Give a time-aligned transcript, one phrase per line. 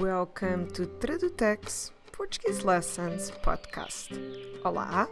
[0.00, 4.10] Welcome to Tradutex Portuguese Lessons Podcast.
[4.64, 5.08] Olá,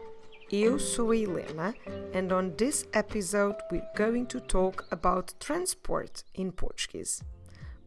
[0.48, 1.74] eu sou a Helena,
[2.14, 7.20] and on this episode we're going to talk about transport in Portuguese.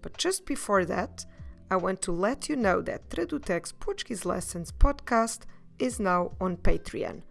[0.02, 1.26] But just before that,
[1.72, 5.44] I want to let you know that Tradutex Portuguese Lessons Podcast
[5.80, 7.22] is now on Patreon.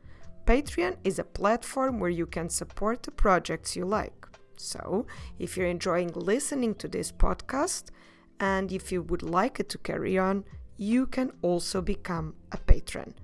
[0.46, 4.26] Patreon is a platform where you can support the projects you like.
[4.56, 5.06] So,
[5.38, 7.90] if you're enjoying listening to this podcast,
[8.40, 10.44] and if you would like it to carry on,
[10.76, 13.14] you can also become a patron.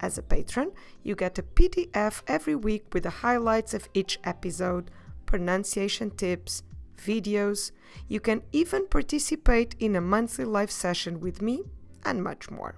[0.00, 0.72] As a patron,
[1.02, 4.90] you get a PDF every week with the highlights of each episode,
[5.26, 6.62] pronunciation tips,
[6.96, 7.70] videos.
[8.08, 11.62] You can even participate in a monthly live session with me
[12.04, 12.76] and much more.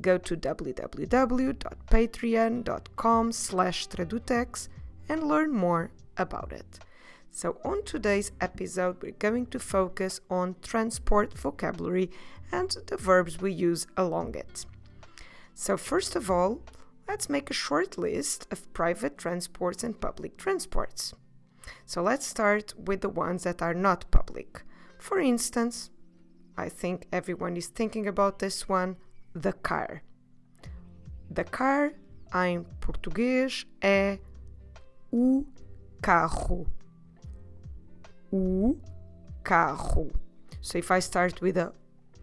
[0.00, 4.68] Go to www.patreon.com slash tradutex
[5.08, 6.80] and learn more about it.
[7.36, 12.10] So, on today's episode, we're going to focus on transport vocabulary
[12.50, 14.64] and the verbs we use along it.
[15.52, 16.62] So, first of all,
[17.06, 21.12] let's make a short list of private transports and public transports.
[21.84, 24.62] So, let's start with the ones that are not public.
[24.96, 25.90] For instance,
[26.56, 28.96] I think everyone is thinking about this one
[29.34, 30.02] the car.
[31.30, 31.92] The car
[32.34, 34.20] em português é
[35.12, 35.44] o
[36.00, 36.66] carro
[38.32, 38.76] o
[39.44, 40.10] carro.
[40.60, 41.72] So if I start with a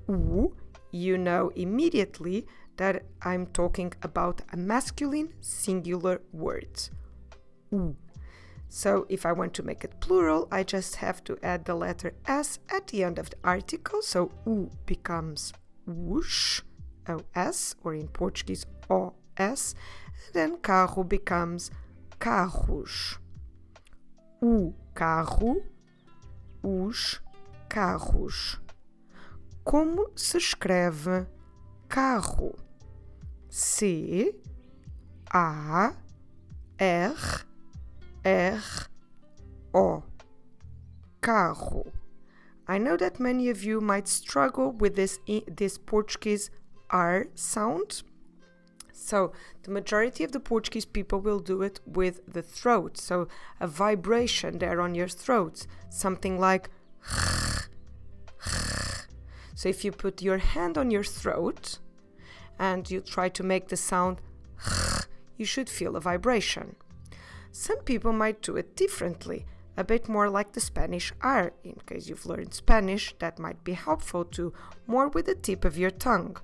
[0.08, 0.56] u,
[0.92, 2.46] you know immediately
[2.78, 6.90] that I'm talking about a masculine singular word.
[8.70, 12.14] So if I want to make it plural, I just have to add the letter
[12.26, 14.02] S at the end of the article.
[14.02, 15.54] So U becomes
[15.88, 16.64] os,
[17.08, 19.76] O-S, or in Portuguese, O-S.
[20.26, 21.70] And then carro becomes
[22.20, 23.18] carros.
[24.42, 25.62] O carro
[26.64, 27.22] os
[27.70, 28.60] carros.
[29.64, 31.28] Como se escreve
[31.88, 32.56] carro?
[33.50, 34.36] C
[35.32, 35.96] A
[36.80, 37.46] R
[38.24, 38.64] R
[39.74, 40.04] O
[41.22, 41.86] carro.
[42.68, 46.50] I know that many of you might struggle with this this Portuguese
[46.90, 48.04] R sound.
[48.96, 49.34] So,
[49.64, 52.98] the majority of the Portuguese people will do it with the throat.
[52.98, 53.28] So,
[53.60, 56.70] a vibration there on your throat, something like.
[59.56, 61.80] So, if you put your hand on your throat
[62.60, 64.22] and you try to make the sound,
[65.38, 66.76] you should feel a vibration.
[67.52, 71.54] Some people might do it differently, a bit more like the Spanish R.
[71.64, 74.54] In case you've learned Spanish, that might be helpful too,
[74.86, 76.38] more with the tip of your tongue.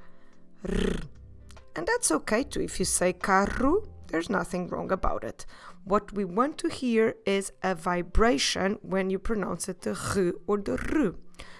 [1.75, 2.61] And that's okay too.
[2.61, 5.45] If you say carro, there's nothing wrong about it.
[5.83, 10.57] What we want to hear is a vibration when you pronounce it the r or
[10.57, 11.15] the r.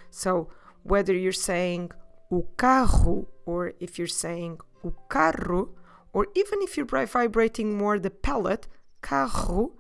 [0.10, 0.50] So
[0.84, 1.92] whether you're saying
[2.32, 5.70] o carro or if you're saying o carro,
[6.14, 8.68] or even if you're vibrating more the palate,
[9.02, 9.74] carro,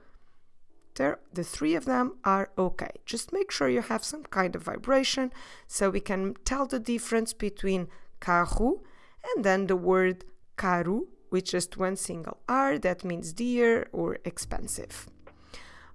[0.96, 2.91] there, the three of them are okay.
[3.06, 5.31] Just make sure you have some kind of vibration
[5.67, 7.88] so we can tell the difference between
[8.19, 8.81] carro
[9.24, 10.25] and then the word
[10.56, 15.07] caro, with just one single R that means dear or expensive.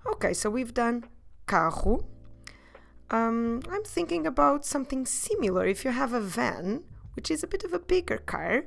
[0.06, 1.04] Okay, so we've done
[1.46, 2.06] carro.
[3.10, 5.66] Um, I'm thinking about something similar.
[5.66, 6.84] If you have a van,
[7.14, 8.66] which is a bit of a bigger car,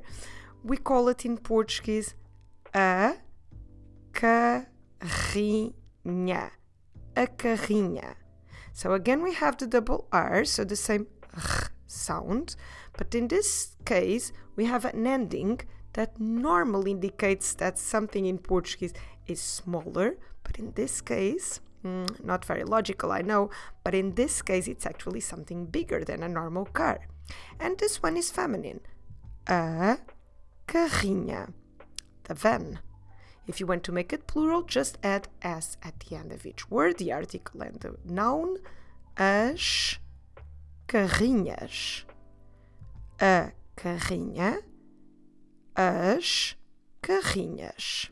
[0.62, 2.14] we call it in Portuguese
[2.74, 3.14] a
[4.12, 4.50] carrinha.
[7.16, 8.14] A carrinha.
[8.72, 12.54] So again, we have the double R, so the same r sound,
[12.96, 15.60] but in this case, we have an ending
[15.94, 18.92] that normally indicates that something in Portuguese
[19.26, 23.50] is smaller, but in this case, mm, not very logical, I know,
[23.82, 27.08] but in this case, it's actually something bigger than a normal car.
[27.58, 28.80] And this one is feminine.
[29.46, 29.98] A
[30.66, 31.52] carrinha,
[32.24, 32.80] the van.
[33.46, 36.70] If you want to make it plural, just add s at the end of each
[36.70, 38.58] word, the article and the noun.
[40.88, 42.06] Carrinhas.
[43.20, 44.60] A carrinha
[45.74, 46.56] as
[47.02, 48.10] carrinhas.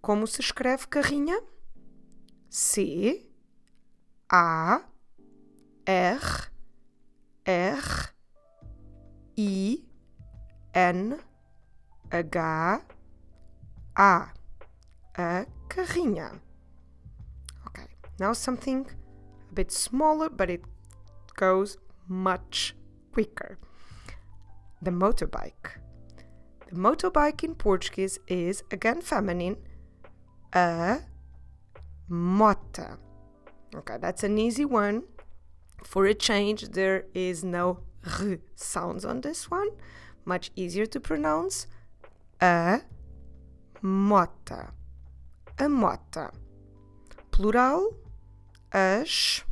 [0.00, 1.38] Como se escreve carrinha?
[2.48, 3.30] C
[4.28, 4.82] A
[5.86, 6.52] R
[7.46, 8.14] R
[9.36, 9.84] I
[10.74, 11.18] N
[12.10, 12.38] H
[13.94, 14.32] A
[15.14, 16.40] a carrinha.
[17.66, 17.86] Okay,
[18.18, 18.86] now something
[19.50, 20.71] a bit smaller, but it
[21.34, 22.74] goes much
[23.12, 23.58] quicker.
[24.80, 25.78] The motorbike.
[26.68, 29.56] The motorbike in Portuguese is again feminine,
[30.52, 31.00] a
[32.08, 32.98] mota.
[33.74, 35.04] Okay, that's an easy one.
[35.84, 37.80] For a change, there is no
[38.20, 39.68] r sounds on this one,
[40.24, 41.66] much easier to pronounce.
[42.40, 42.80] A
[43.80, 44.72] mota.
[45.58, 46.30] A mota.
[47.30, 47.96] Plural,
[48.72, 49.44] as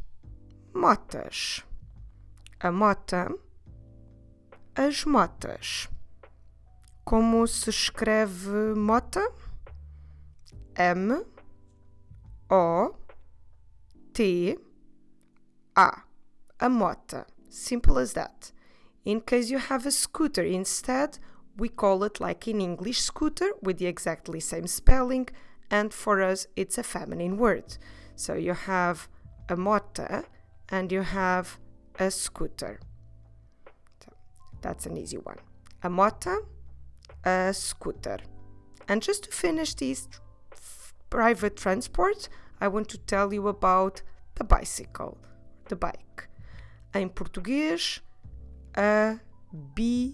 [0.74, 1.62] motas.
[2.62, 3.30] A mota,
[4.76, 5.88] as motas.
[7.06, 9.26] Como se escreve mota?
[10.76, 11.24] M
[12.50, 12.96] O
[14.12, 14.56] T
[15.74, 16.02] A.
[16.60, 17.26] A mota.
[17.48, 18.52] Simple as that.
[19.06, 21.18] In case you have a scooter instead,
[21.56, 25.28] we call it like in English scooter with the exactly same spelling,
[25.70, 27.78] and for us it's a feminine word.
[28.16, 29.08] So you have
[29.48, 30.24] a mota
[30.68, 31.58] and you have
[32.00, 32.80] a scooter.
[34.02, 34.12] So
[34.62, 35.38] that's an easy one.
[35.82, 36.40] A mota,
[37.24, 38.18] a scooter.
[38.88, 40.08] And just to finish these
[41.10, 42.28] private transport,
[42.60, 44.02] I want to tell you about
[44.34, 45.18] the bicycle,
[45.68, 46.28] the bike.
[46.94, 48.00] Em português,
[48.74, 49.20] a
[49.52, 50.10] bicicleta.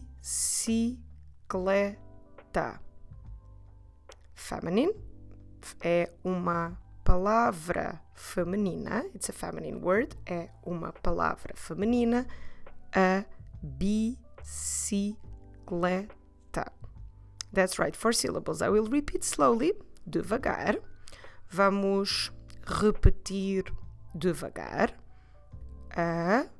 [4.34, 4.92] Feminine
[5.80, 9.04] é uma palavra feminina.
[9.14, 10.16] It's a feminine word.
[10.26, 12.26] É uma palavra feminina.
[12.92, 13.24] A
[13.62, 14.16] bicicleta.
[17.52, 18.60] That's right, four syllables.
[18.60, 19.72] I will repeat slowly,
[20.04, 20.80] devagar.
[21.48, 22.32] Vamos
[22.66, 23.72] repetir
[24.12, 24.92] devagar.
[25.96, 26.50] A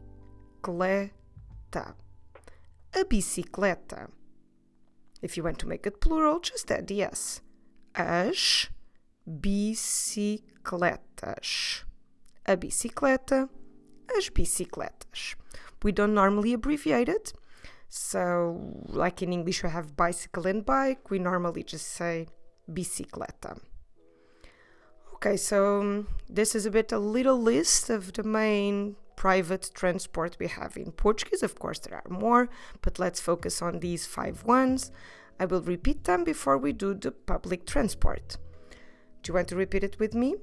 [2.93, 4.09] A bicicleta.
[5.21, 7.41] If you want to make it plural, just add the S.
[7.95, 8.69] As
[9.27, 10.23] bicicletas.
[12.45, 13.49] A bicicleta,
[14.17, 15.35] as bicicletas.
[15.83, 17.33] We don't normally abbreviate it.
[17.89, 21.09] So, like in English, we have bicycle and bike.
[21.09, 22.27] We normally just say
[22.71, 23.59] bicicleta.
[25.15, 30.47] Okay, so this is a bit a little list of the main private transport we
[30.47, 31.43] have in Portuguese.
[31.43, 32.47] Of course, there are more,
[32.81, 34.91] but let's focus on these five ones.
[35.39, 38.37] I will repeat them before we do the public transport.
[39.21, 40.35] Do you want to repeat it with me?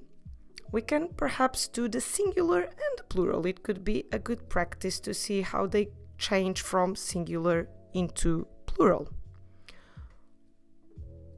[0.73, 3.47] We can perhaps do the singular and the plural.
[3.47, 9.09] It could be a good practice to see how they change from singular into plural.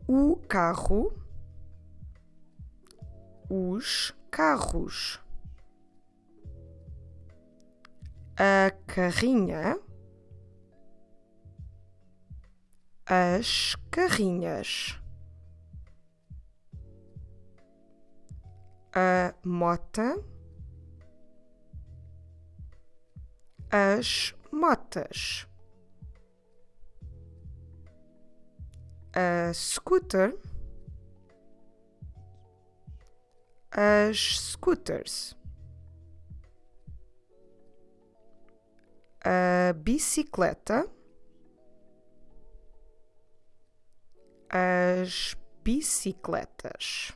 [0.08, 1.12] O carro,
[3.50, 5.18] os carros.
[8.38, 9.76] A carrinha,
[13.08, 15.00] as carrinhas.
[18.94, 20.22] A mota,
[23.70, 25.46] as motas.
[29.14, 30.34] A scooter,
[33.72, 35.34] as scooters.
[39.24, 40.88] A bicicleta,
[44.50, 47.12] as bicicletas.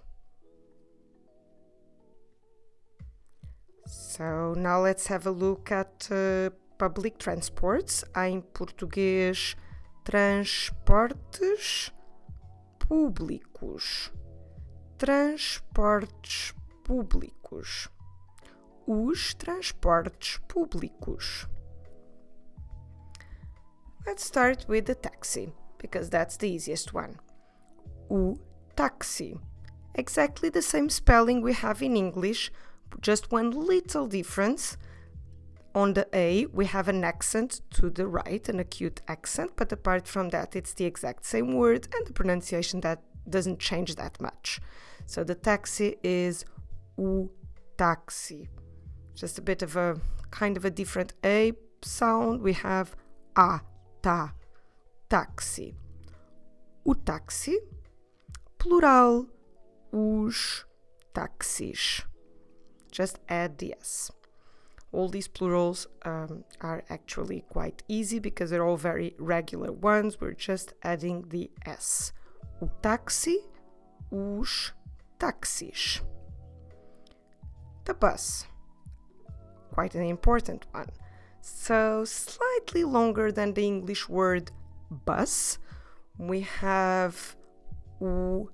[3.87, 8.05] So now let's have a look at uh, public transports.
[8.17, 9.57] Em português
[10.05, 11.93] transportes
[12.79, 14.13] públicos.
[14.99, 17.89] Transportes públicos.
[18.87, 21.49] Os transportes públicos.
[24.05, 27.19] Let's start with the taxi, because that's the easiest one.
[28.11, 28.39] O
[28.77, 29.39] taxi.
[29.95, 32.51] Exactly the same spelling we have in English,
[33.01, 34.79] just one little difference.
[35.75, 40.07] On the A, we have an accent to the right, an acute accent, but apart
[40.07, 44.61] from that, it's the exact same word and the pronunciation that doesn't change that much.
[45.07, 46.45] So the taxi is
[46.99, 47.31] o
[47.79, 48.49] taxi.
[49.15, 49.99] Just a bit of a
[50.31, 52.43] kind of a different A sound.
[52.43, 52.95] We have
[53.37, 53.61] a
[54.03, 54.33] ta,
[55.13, 55.75] táxi.
[56.87, 57.61] O táxi,
[58.57, 59.27] plural,
[59.93, 60.65] os
[61.13, 62.07] táxis.
[62.91, 64.11] Just add the S.
[64.91, 70.19] All these plurals um, are actually quite easy because they're all very regular ones.
[70.19, 72.13] We're just adding the S.
[72.63, 73.37] O táxi,
[74.11, 74.73] os
[75.19, 76.01] táxis.
[77.85, 78.47] The bus.
[79.75, 80.89] Quite an important one.
[81.43, 84.53] So, slightly longer than the English word
[84.93, 85.59] bus,
[86.19, 87.37] we have
[88.01, 88.49] o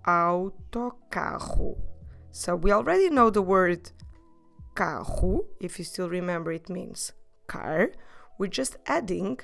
[0.04, 1.76] autocarro.
[2.30, 3.90] So, we already know the word
[4.74, 5.46] carro.
[5.60, 7.12] If you still remember, it means
[7.46, 7.90] car.
[8.38, 9.40] We're just adding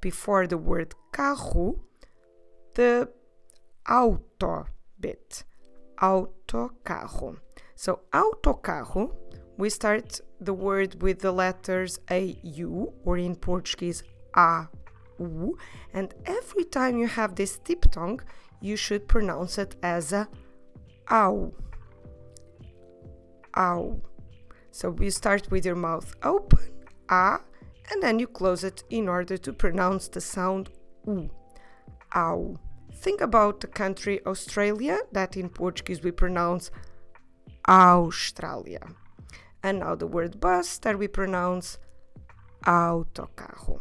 [0.00, 1.80] before the word carro
[2.74, 3.08] the
[3.88, 4.66] auto
[5.00, 5.44] bit.
[6.00, 7.38] Autocarro.
[7.74, 9.14] So, autocarro,
[9.56, 14.02] we start the word with the letters A, U, or in Portuguese,
[14.34, 14.68] A,
[15.18, 15.56] U.
[15.92, 18.20] And every time you have this diphthong,
[18.60, 20.28] you should pronounce it as a
[21.10, 21.52] ow.
[23.56, 24.00] Ow.
[24.70, 26.70] So you start with your mouth open,
[27.08, 27.38] a,
[27.90, 30.70] and then you close it in order to pronounce the sound
[31.06, 31.30] u.
[32.16, 32.56] Ow.
[32.96, 36.70] Think about the country Australia, that in Portuguese we pronounce
[37.68, 38.80] Australia.
[39.64, 41.78] And now the word bus that we pronounce
[42.66, 43.80] autocarro.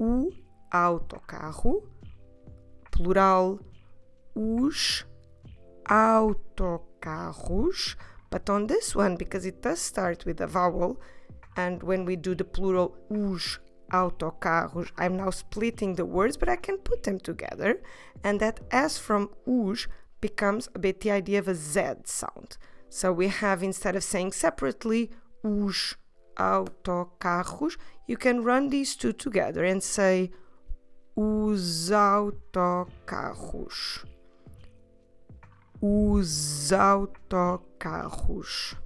[0.00, 0.32] O
[0.72, 1.82] autocarro,
[2.90, 3.60] plural,
[4.34, 5.04] os
[5.88, 7.94] autocarros.
[8.30, 11.00] But on this one, because it does start with a vowel,
[11.56, 13.60] and when we do the plural os
[13.92, 17.80] autocarros, I'm now splitting the words, but I can put them together.
[18.24, 19.86] And that S from os
[20.20, 22.58] becomes a bit the idea of a Z sound.
[22.88, 25.10] So we have, instead of saying separately
[25.44, 25.96] os
[26.36, 27.76] autocarros,
[28.06, 30.30] you can run these two together and say
[31.16, 34.06] os autocarros.
[35.80, 38.76] Os autocarros.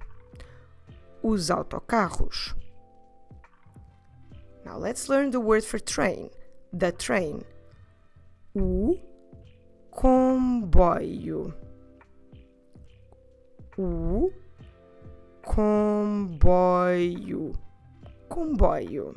[1.23, 2.55] Os autocarros.
[4.65, 6.29] Now let's learn the word for train.
[6.73, 7.43] The train.
[8.55, 8.99] O
[9.91, 11.53] comboio.
[13.83, 14.31] O
[15.43, 16.71] comboio.
[18.29, 19.15] Comboio.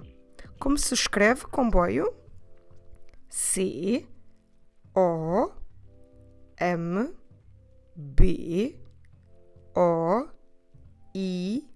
[0.59, 2.15] Como se escreve comboio?
[3.29, 4.09] C
[4.95, 5.53] O
[6.59, 7.13] M
[7.95, 8.81] B
[9.75, 10.29] O
[11.15, 11.69] I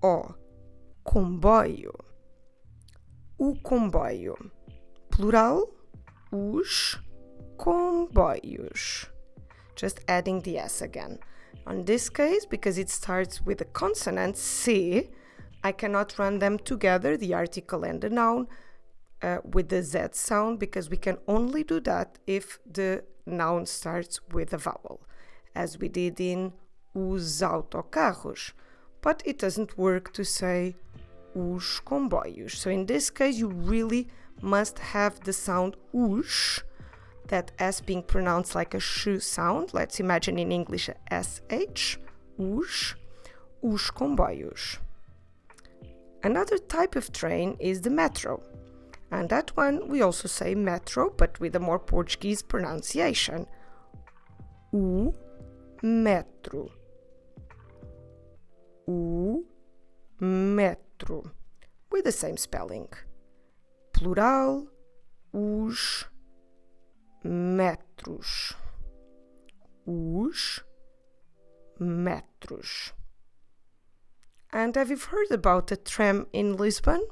[0.00, 0.34] O.
[1.04, 1.92] Comboio.
[3.36, 4.36] O comboio.
[5.10, 5.68] Plural,
[6.32, 6.98] os
[7.58, 9.12] comboios.
[9.78, 11.18] Just adding the S again.
[11.66, 15.08] On this case, because it starts with the consonant C,
[15.64, 18.46] I cannot run them together, the article and the noun,
[19.20, 24.20] uh, with the Z sound, because we can only do that if the noun starts
[24.30, 25.00] with a vowel,
[25.56, 26.52] as we did in
[26.94, 28.52] os autocarros.
[29.00, 30.76] But it doesn't work to say
[31.34, 32.52] os comboios.
[32.52, 34.08] So in this case, you really
[34.40, 36.62] must have the sound os,
[37.28, 39.72] that S being pronounced like a sh sound.
[39.72, 41.98] Let's imagine in English SH,
[42.38, 42.94] os,
[43.62, 44.78] os comboios.
[46.22, 48.42] Another type of train is the metro.
[49.10, 53.46] And that one we also say metro, but with a more Portuguese pronunciation.
[54.74, 55.14] O
[55.82, 56.68] metro.
[58.88, 59.44] O
[60.20, 61.30] metro.
[61.90, 62.88] With the same spelling.
[63.92, 64.66] Plural,
[65.32, 66.06] os
[67.26, 68.54] metros.
[69.86, 70.62] Os
[71.80, 72.92] metros.
[74.52, 77.06] And have you heard about the tram in Lisbon?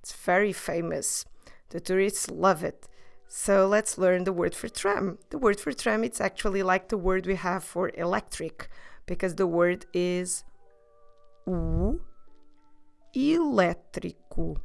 [0.00, 1.24] It's very famous.
[1.70, 2.88] The tourists love it.
[3.26, 5.18] So let's learn the word for tram.
[5.28, 8.68] The word for tram it's actually like the word we have for electric
[9.06, 10.44] because the word is
[11.46, 12.00] o
[13.14, 14.56] elétrico.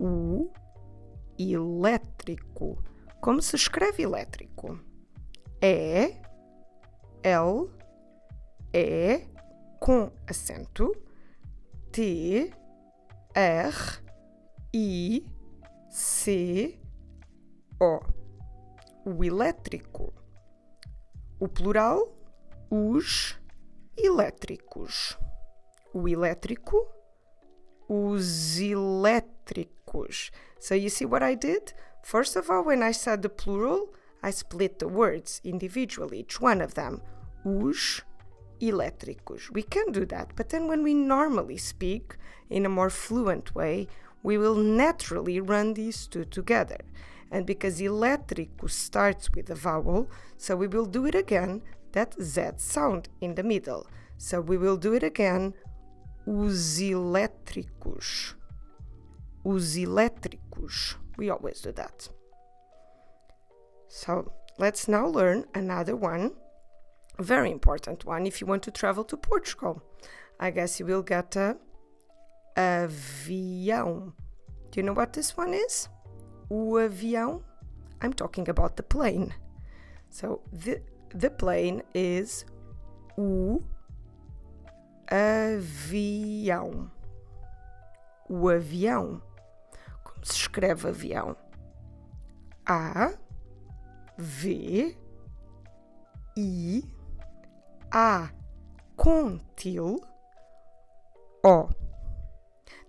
[0.00, 0.50] O
[1.38, 2.78] elétrico.
[3.26, 4.78] Como se escreve elétrico?
[5.60, 6.14] E
[7.24, 7.68] L
[8.72, 9.26] E
[9.80, 10.92] com acento
[11.90, 12.52] T
[13.34, 13.76] R
[14.72, 15.26] I
[15.90, 16.78] C
[17.80, 17.98] O.
[19.04, 20.14] O elétrico.
[21.40, 22.16] O plural,
[22.70, 23.36] os
[23.96, 25.18] elétricos.
[25.92, 26.76] O elétrico,
[27.88, 30.30] os elétricos.
[30.60, 31.74] So you see what I did?
[32.06, 33.88] First of all, when I said the plural,
[34.22, 37.02] I split the words individually, each one of them.
[37.44, 38.02] Os
[38.60, 39.50] elétricos.
[39.50, 42.14] We can do that, but then when we normally speak
[42.48, 43.88] in a more fluent way,
[44.22, 46.78] we will naturally run these two together.
[47.32, 51.60] And because elétrico starts with a vowel, so we will do it again,
[51.90, 53.84] that Z sound in the middle.
[54.16, 55.54] So we will do it again,
[56.24, 58.34] os elétricos.
[59.44, 60.98] Os elétricos.
[61.16, 62.08] We always do that.
[63.88, 66.32] So let's now learn another one
[67.18, 69.82] very important one if you want to travel to Portugal.
[70.38, 71.56] I guess you will get a
[72.56, 74.12] avião.
[74.70, 75.88] Do you know what this one is?
[76.50, 77.42] O avião?
[78.02, 79.32] I'm talking about the plane.
[80.10, 80.82] So the
[81.14, 82.44] the plane is
[83.16, 83.62] o
[85.10, 86.90] avião.
[88.28, 89.22] O avião.
[90.26, 91.36] Se escreve avião?
[92.66, 93.16] A
[94.18, 94.96] V
[96.36, 96.82] I,
[97.92, 98.32] A
[98.96, 100.00] com til,
[101.44, 101.70] O.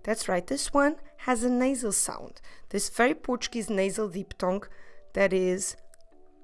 [0.02, 2.40] That's right, this one has a nasal sound.
[2.70, 4.64] This very Portuguese nasal diphthong
[5.12, 5.76] that is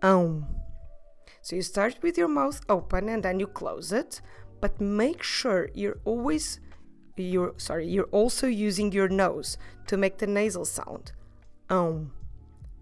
[0.01, 0.47] ão.
[1.43, 4.21] So you start with your mouth open and then you close it,
[4.61, 6.61] but make sure you're always
[7.17, 9.57] you're sorry, you're also using your nose
[9.87, 11.13] to make the nasal sound.
[11.71, 12.11] Um,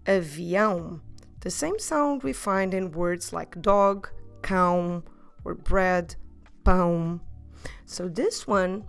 [0.05, 0.21] ão.
[0.21, 1.01] Avião.
[1.41, 4.09] The same sound we find in words like dog,
[4.41, 5.03] cão,
[5.43, 6.15] or bread,
[6.63, 7.19] pão.
[7.85, 8.85] So this one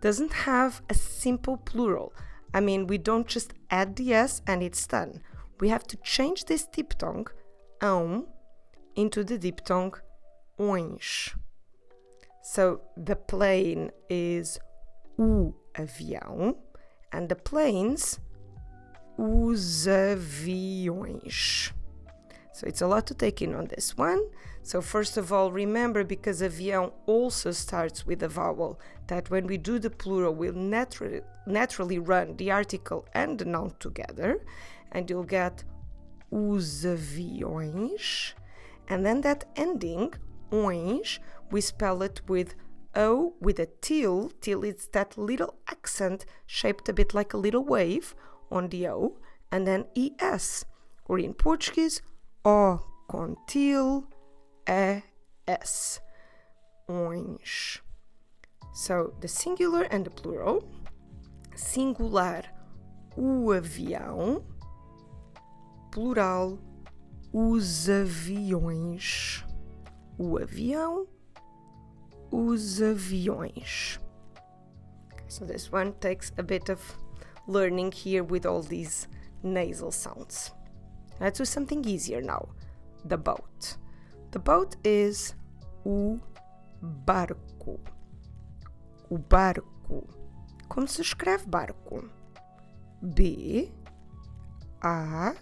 [0.00, 2.12] doesn't have a simple plural.
[2.52, 5.20] I mean, we don't just add the S and it's done.
[5.58, 7.28] We have to change this diphthong,
[7.80, 8.26] ão, um,
[8.94, 9.94] into the diphthong
[10.58, 11.34] ões.
[12.42, 14.58] So the plane is
[15.18, 16.56] o avião
[17.12, 18.20] and the planes
[19.18, 21.72] os aviões.
[22.52, 24.22] So it's a lot to take in on this one.
[24.62, 29.58] So first of all, remember because avião also starts with a vowel that when we
[29.58, 34.40] do the plural, we'll naturally, naturally run the article and the noun together
[34.92, 35.64] and you'll get
[36.32, 38.32] os aviões.
[38.88, 40.14] And then that ending,
[40.50, 41.18] ões,
[41.50, 42.54] we spell it with
[42.96, 44.30] O with a til.
[44.40, 48.14] Til is that little accent shaped a bit like a little wave
[48.50, 49.18] on the O.
[49.52, 50.64] And then ES,
[51.04, 52.02] or in Portuguese,
[52.44, 54.04] O com til,
[54.66, 56.00] ES.
[56.88, 57.80] Ões.
[58.74, 60.62] So the singular and the plural.
[61.54, 62.42] Singular,
[63.16, 64.44] o avião.
[65.90, 66.58] Plural,
[67.32, 69.44] os aviões.
[70.18, 71.06] O avião,
[72.30, 73.98] os aviões.
[75.28, 76.80] So this one takes a bit of
[77.46, 79.08] learning here with all these
[79.42, 80.52] nasal sounds.
[81.20, 82.48] Let's do something easier now.
[83.04, 83.76] The boat.
[84.32, 85.34] The boat is
[85.84, 86.18] o
[86.82, 87.78] barco.
[89.10, 90.06] O barco.
[90.68, 92.08] Como se escreve barco?
[93.14, 93.72] B
[94.82, 95.34] A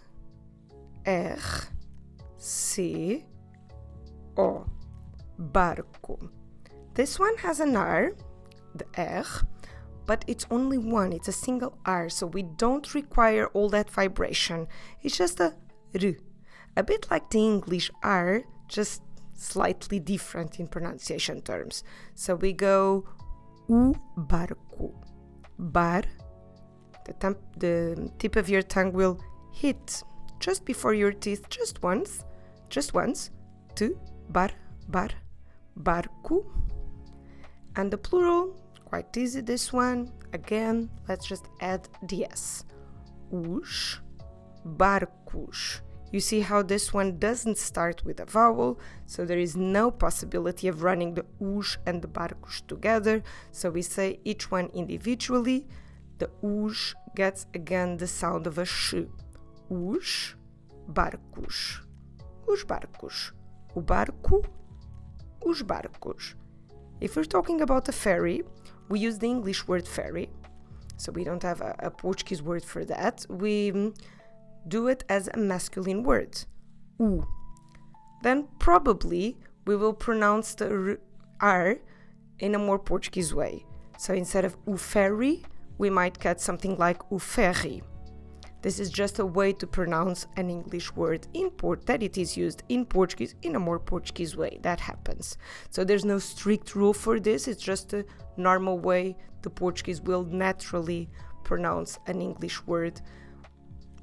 [1.05, 1.39] R
[2.37, 3.25] C
[4.37, 4.67] O.
[5.39, 6.19] Barco.
[6.95, 8.13] This one has an R,
[8.75, 9.25] the R,
[10.07, 14.69] but it's only one, it's a single R, so we don't require all that vibration.
[15.03, 15.55] It's just a
[15.95, 16.13] R.
[16.77, 19.03] A bit like the English R, just
[19.33, 21.85] slightly different in pronunciation terms.
[22.15, 23.05] So we go
[23.69, 24.93] o barco.
[25.59, 26.03] Bar,
[27.07, 29.19] the, temp, the tip of your tongue will
[29.53, 30.03] hit
[30.41, 32.25] just before your teeth, just once,
[32.69, 33.31] just once,
[33.77, 33.99] to
[34.31, 34.51] bar,
[34.89, 35.11] bar,
[35.79, 36.45] barco.
[37.77, 40.13] And the plural, quite easy this one.
[40.33, 42.65] Again, let's just add the S.
[43.33, 44.01] Os
[44.65, 45.81] barcos.
[46.13, 50.69] You see how this one doesn't start with a vowel, so there is no possibility
[50.69, 53.23] of running the os and the barcos together.
[53.51, 55.67] So we say each one individually.
[56.19, 58.95] The os gets again the sound of a sh.
[59.69, 60.37] Os
[60.87, 61.83] barcos.
[62.47, 63.33] Os barcos.
[63.75, 64.45] O barco.
[65.45, 66.37] Os barcos.
[67.01, 68.43] If we're talking about a ferry,
[68.89, 70.31] we use the English word ferry.
[70.97, 73.27] So we don't have a, a Portuguese word for that.
[73.29, 73.97] We mm,
[74.69, 76.39] do it as a masculine word,
[76.99, 77.27] u.
[78.23, 80.99] Then probably we will pronounce the
[81.41, 81.77] r
[82.39, 83.67] in a more Portuguese way.
[83.99, 85.43] So instead of o ferry,
[85.79, 87.83] we might get something like o ferry.
[88.65, 92.35] This is just a way to pronounce an English word in port that it is
[92.35, 94.59] used in Portuguese in a more Portuguese way.
[94.63, 95.37] That happens.
[95.69, 97.47] So there's no strict rule for this.
[97.47, 98.07] It's just a
[98.39, 101.11] normal way the Portuguese will naturally
[101.43, 103.03] pronounce an English word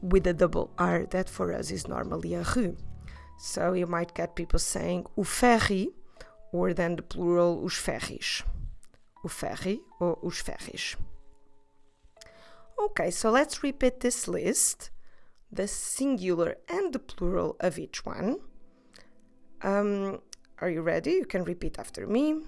[0.04, 2.76] with a double R that for us is normally a R.
[3.39, 5.89] So you might get people saying o ferry
[6.54, 8.43] or then the plural os ferries.
[9.26, 10.97] O ferry or os ferries.
[12.86, 14.89] Okay, so let's repeat this list,
[15.52, 18.38] the singular and the plural of each one.
[19.62, 20.20] Um,
[20.60, 21.12] are you ready?
[21.12, 22.41] You can repeat after me.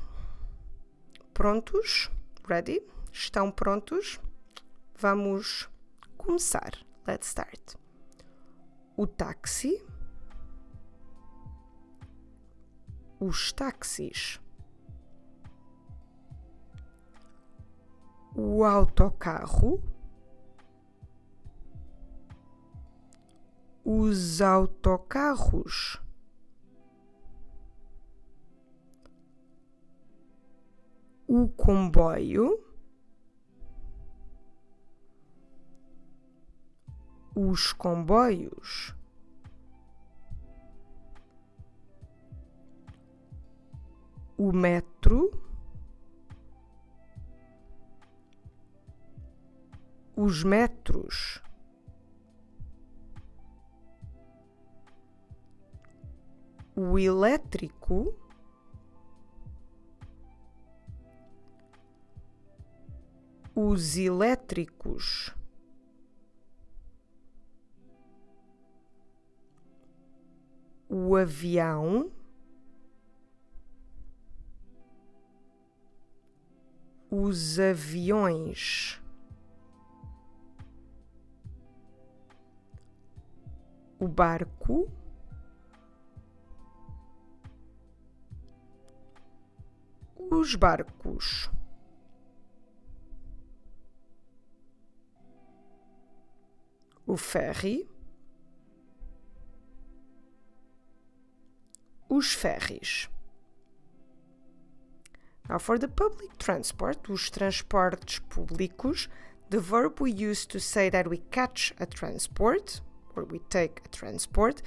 [1.36, 2.10] Prontos?
[2.48, 2.82] Ready?
[3.12, 4.18] Estão prontos?
[4.98, 5.70] Vamos
[6.18, 6.72] começar.
[7.06, 7.76] Let's start.
[8.98, 9.84] O táxi.
[13.20, 14.40] Os táxis.
[18.36, 19.93] O autocarro.
[23.84, 26.02] Os autocarros.
[31.28, 32.64] O comboio.
[37.36, 38.96] Os comboios.
[44.38, 45.32] o metro,
[50.16, 51.42] os metros,
[56.84, 58.14] o elétrico,
[63.56, 65.34] os elétricos.
[70.90, 72.12] O avião,
[77.10, 79.02] os aviões,
[84.00, 84.88] o barco,
[90.32, 91.50] os barcos.
[97.06, 97.90] O ferry,
[102.10, 103.10] os ferries.
[105.50, 109.10] Now, for the public transport, os transportes públicos,
[109.50, 112.82] the verb we use to say that we catch a transport
[113.16, 114.62] or we take a transport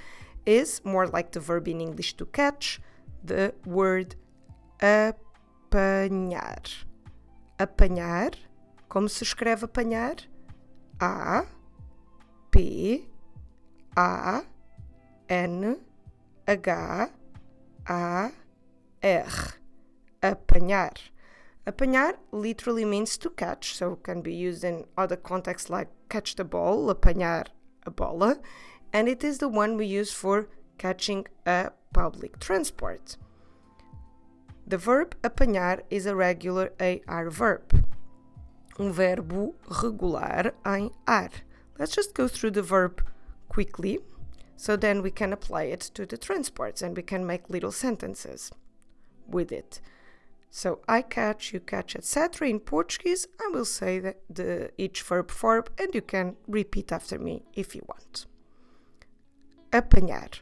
[0.44, 2.80] is more like the verb in English to catch,
[3.24, 4.14] the word
[5.76, 6.86] apanhar.
[7.58, 8.32] Apanhar,
[8.88, 10.26] como se escreve apanhar?
[11.00, 11.44] A,
[12.50, 13.08] P,
[13.96, 14.42] A,
[15.28, 15.78] N,
[16.46, 17.10] H, A,
[17.88, 18.32] R
[20.22, 20.96] apanhar.
[21.66, 26.44] Apanhar literally means to catch, so can be used in other contexts like catch the
[26.44, 27.46] ball, apanhar
[27.84, 28.38] a bola,
[28.92, 33.16] and it is the one we use for catching a public transport.
[34.66, 37.84] The verb apanhar is a regular AR verb,
[38.78, 41.30] um verbo regular em ar.
[41.78, 43.00] Let's just go through the verb
[43.48, 44.00] quickly
[44.56, 48.50] so then we can apply it to the transports and we can make little sentences
[49.28, 49.80] with it.
[50.50, 52.48] So I catch, you catch, etc.
[52.48, 57.18] In Portuguese, I will say that the each verb form and you can repeat after
[57.18, 58.26] me if you want.
[59.70, 60.40] Apanhar.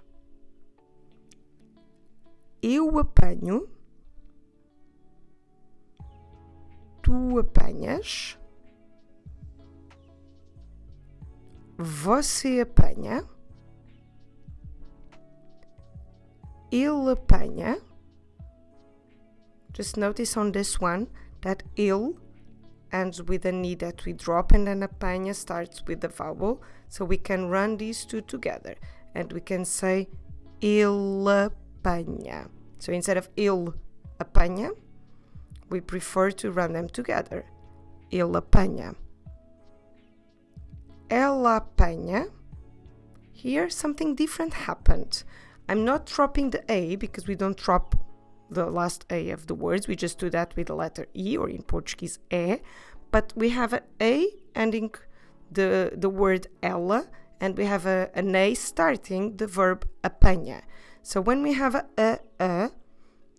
[2.62, 3.73] Eu apanho.
[7.04, 8.38] Tu apanhas.
[11.76, 13.28] Você apanha.
[16.72, 17.76] Ele apanha.
[19.74, 21.06] Just notice on this one
[21.42, 22.14] that il
[22.90, 26.62] ends with an e that we drop and then apanha starts with the vowel.
[26.88, 28.76] So we can run these two together
[29.14, 30.08] and we can say
[30.62, 32.48] il apanha.
[32.78, 33.74] So instead of il
[34.18, 34.70] apanha,
[35.74, 37.44] we prefer to run them together.
[38.12, 38.94] Il apanha.
[41.10, 42.30] Ela apanha.
[43.32, 45.24] Here something different happened.
[45.68, 47.96] I'm not dropping the A because we don't drop
[48.48, 49.88] the last A of the words.
[49.88, 52.58] We just do that with the letter E or in Portuguese E.
[53.10, 54.94] But we have an A ending
[55.50, 57.08] the, the word ela
[57.40, 60.62] and we have a, an A starting the verb apanha.
[61.02, 62.70] So when we have a, a, a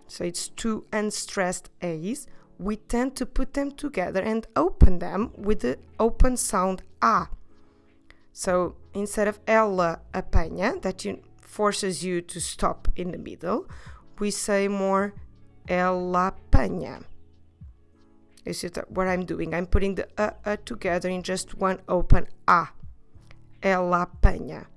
[0.07, 5.61] so it's two unstressed A's, we tend to put them together and open them with
[5.61, 7.27] the open sound A.
[8.31, 13.67] So instead of ela apanha, that you, forces you to stop in the middle,
[14.19, 15.13] we say more
[15.67, 17.03] ela apanha.
[18.45, 19.53] Is it what I'm doing?
[19.53, 22.67] I'm putting the uh, uh together in just one open a.
[23.63, 24.67] Ela apanha.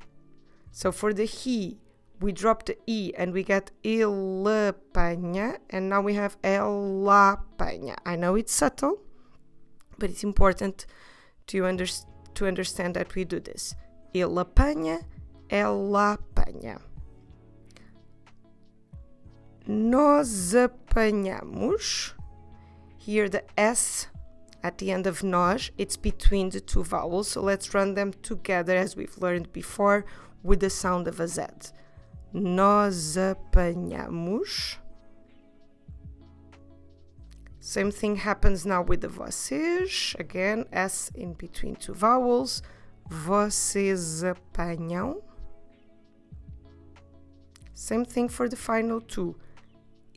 [0.72, 1.78] So for the he,
[2.20, 7.96] we drop the e and we get ele apanha, and now we have ela apanha.
[8.04, 9.00] I know it's subtle,
[9.98, 10.86] but it's important
[11.48, 11.86] to, under,
[12.34, 13.74] to understand that we do this.
[14.14, 15.04] Ele apanha,
[15.50, 16.80] ela apanha
[19.68, 22.14] nós apanhamos.
[22.96, 24.08] Here the S
[24.62, 27.28] at the end of nós, it's between the two vowels.
[27.28, 30.06] So let's run them together as we've learned before
[30.42, 31.42] with the sound of a Z.
[32.32, 34.78] Nós apanhamos.
[37.60, 40.14] Same thing happens now with the vocês.
[40.18, 42.62] Again, S in between two vowels.
[43.08, 45.22] Vocês apanham.
[47.74, 49.36] Same thing for the final two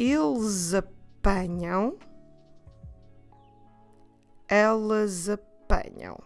[0.01, 1.95] eles apanham,
[4.47, 6.17] elas apanham.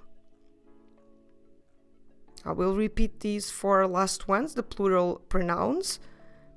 [2.46, 6.00] I will repeat these four last ones, the plural pronouns,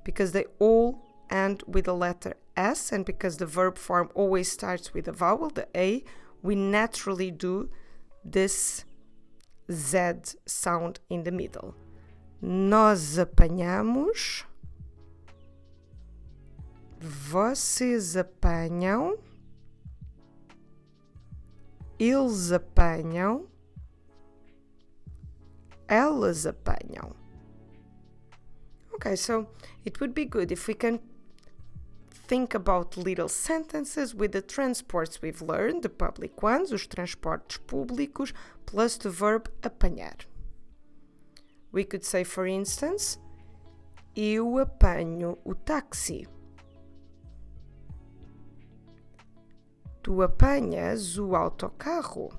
[0.03, 4.93] because they all end with the letter S, and because the verb form always starts
[4.93, 6.03] with a vowel, the A,
[6.41, 7.69] we naturally do
[8.23, 8.85] this
[9.71, 11.75] Z sound in the middle.
[12.41, 14.45] Nós apanhamos
[16.99, 19.17] Vocês apanham.
[21.97, 23.47] Eles apanham.
[25.89, 27.15] Elas apanham.
[28.93, 29.47] Okay, so
[29.83, 30.99] it would be good if we can
[32.27, 38.33] think about little sentences with the transports we've learned, the public ones, os transportes públicos,
[38.67, 40.27] plus the verb apanhar.
[41.71, 43.17] We could say, for instance,
[44.15, 46.27] eu apanho o táxi.
[50.03, 52.29] Tu apanhas o autocarro.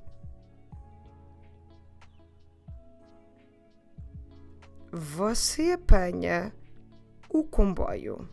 [4.92, 6.52] Você apanha
[7.28, 8.28] o comboio.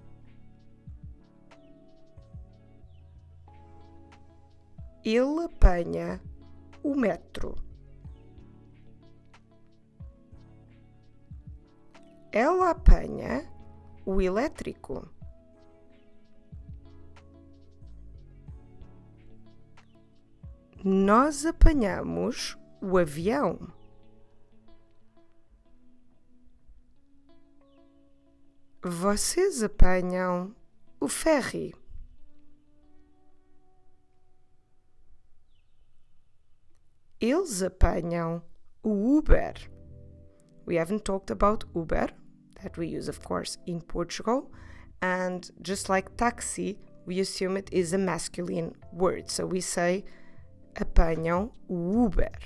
[5.06, 6.20] Ele apanha
[6.84, 7.56] o metro.
[12.32, 13.48] Ela apanha
[14.04, 15.08] o elétrico.
[20.84, 23.77] Nós apanhamos o avião.
[28.90, 30.56] Vocês apanham
[30.98, 31.76] o ferry.
[37.20, 38.42] Eles apanham
[38.82, 39.56] o Uber.
[40.66, 42.14] We haven't talked about Uber,
[42.62, 44.50] that we use, of course, in Portugal.
[45.02, 49.30] And just like taxi, we assume it is a masculine word.
[49.30, 50.06] So we say
[50.76, 52.40] apanham o Uber.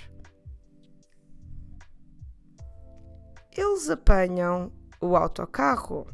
[3.56, 6.08] Eles apanham o autocarro.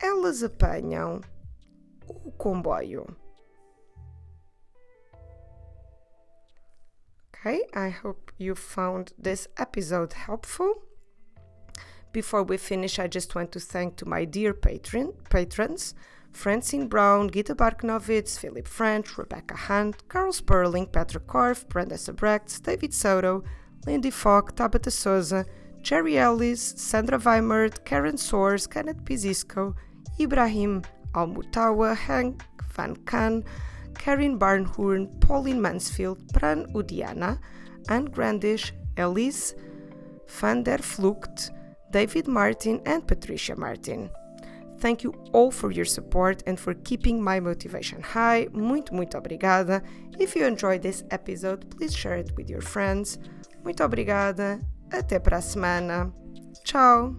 [0.00, 1.20] Elas apanham
[2.06, 3.16] o comboio.
[7.34, 10.82] Okay, I hope you found this episode helpful.
[12.12, 15.94] Before we finish, I just want to thank to my dear patron patrons
[16.32, 22.94] Francine Brown, Gita Barknovitz, Philip French, Rebecca Hunt, Carl Sperling, Petra Korf, Brenda Sabrechts, David
[22.94, 23.42] Soto,
[23.86, 25.44] Lindy Falk, Tabitha Souza,
[25.82, 29.74] Jerry Ellis, Sandra Weimert, Karen Soares, Kenneth Pizisco,
[30.20, 30.82] Ibrahim
[31.14, 33.44] Almutawa, Hank Van Kan,
[33.94, 37.38] Karin Barnhorn, Pauline Mansfield, Pran Udiana,
[37.88, 39.54] Anne Grandish, Elise
[40.28, 41.50] van der Vlucht,
[41.90, 44.10] David Martin, and Patricia Martin.
[44.80, 48.46] Thank you all for your support and for keeping my motivation high.
[48.52, 49.82] Muito, muito obrigada.
[50.18, 53.18] If you enjoyed this episode, please share it with your friends.
[53.64, 54.60] Muito obrigada.
[54.90, 56.12] Até para a semana.
[56.64, 57.16] Tchau.